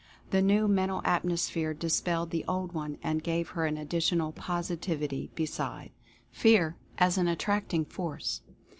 The 0.31 0.41
new 0.41 0.67
Mental 0.67 1.03
Atmosphere 1.05 1.75
dispelled 1.75 2.31
the 2.31 2.43
old 2.47 2.71
one 2.71 2.97
and 3.03 3.21
gave 3.21 3.49
her 3.49 3.67
an 3.67 3.77
ad 3.77 3.87
ditional 3.87 4.33
Positivity 4.33 5.29
besides. 5.35 5.91
FEAR 6.31 6.75
AS 6.97 7.19
AN 7.19 7.27
ATTRACTING 7.27 7.85
FORCE. 7.85 8.41